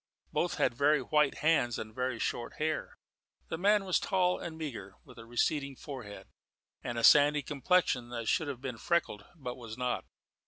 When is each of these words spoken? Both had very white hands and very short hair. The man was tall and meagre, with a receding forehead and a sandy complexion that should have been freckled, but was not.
Both 0.33 0.55
had 0.55 0.73
very 0.73 0.99
white 0.99 1.35
hands 1.45 1.77
and 1.77 1.93
very 1.93 2.17
short 2.17 2.53
hair. 2.53 2.97
The 3.49 3.57
man 3.59 3.85
was 3.85 3.99
tall 3.99 4.39
and 4.39 4.57
meagre, 4.57 4.95
with 5.03 5.19
a 5.19 5.27
receding 5.27 5.75
forehead 5.75 6.27
and 6.83 6.97
a 6.97 7.03
sandy 7.03 7.43
complexion 7.43 8.09
that 8.09 8.27
should 8.27 8.47
have 8.47 8.61
been 8.61 8.79
freckled, 8.79 9.25
but 9.35 9.57
was 9.57 9.77
not. 9.77 10.05